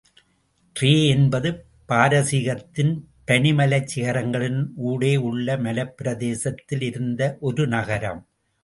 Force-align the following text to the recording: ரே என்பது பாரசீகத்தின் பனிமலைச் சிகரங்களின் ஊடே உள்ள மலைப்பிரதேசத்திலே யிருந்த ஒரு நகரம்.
ரே 0.75 0.93
என்பது 1.07 1.49
பாரசீகத்தின் 1.89 2.91
பனிமலைச் 3.27 3.91
சிகரங்களின் 3.93 4.59
ஊடே 4.89 5.13
உள்ள 5.29 5.57
மலைப்பிரதேசத்திலே 5.57 6.89
யிருந்த 6.89 7.21
ஒரு 7.39 7.65
நகரம். 7.67 8.23